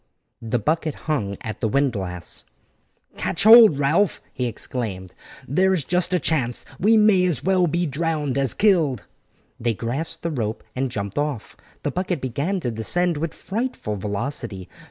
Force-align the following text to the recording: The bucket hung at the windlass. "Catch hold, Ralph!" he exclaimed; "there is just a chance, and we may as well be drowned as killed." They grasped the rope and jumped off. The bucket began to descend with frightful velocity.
The 0.41 0.57
bucket 0.57 0.95
hung 1.05 1.35
at 1.41 1.61
the 1.61 1.67
windlass. 1.67 2.43
"Catch 3.17 3.43
hold, 3.43 3.77
Ralph!" 3.77 4.19
he 4.33 4.47
exclaimed; 4.47 5.13
"there 5.47 5.75
is 5.75 5.85
just 5.85 6.11
a 6.11 6.17
chance, 6.19 6.65
and 6.77 6.83
we 6.85 6.97
may 6.97 7.23
as 7.25 7.43
well 7.43 7.67
be 7.67 7.85
drowned 7.85 8.35
as 8.35 8.55
killed." 8.55 9.05
They 9.59 9.75
grasped 9.75 10.23
the 10.23 10.31
rope 10.31 10.63
and 10.75 10.89
jumped 10.89 11.19
off. 11.19 11.55
The 11.83 11.91
bucket 11.91 12.19
began 12.19 12.59
to 12.61 12.71
descend 12.71 13.17
with 13.17 13.31
frightful 13.35 13.95
velocity. 13.97 14.67